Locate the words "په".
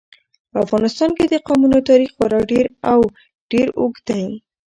0.51-0.57